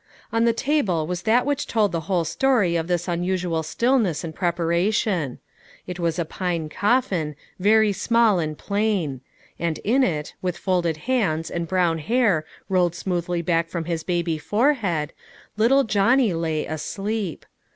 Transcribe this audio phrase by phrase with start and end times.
[0.33, 4.33] On the table was that which told the whole story of this unusual stillness and
[4.33, 5.37] preparation.
[5.85, 9.21] It was a pine coffin, very small and plain;
[9.59, 14.39] and in it, with folded hands and brown hair rolled smoothly back from his baby
[14.39, 15.13] forehead,
[15.55, 17.45] little Johnny lay, asleep.